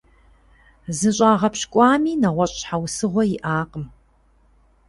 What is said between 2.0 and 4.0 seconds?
нэгъуэщӀ щхьэусыгъуэ иӀакъым.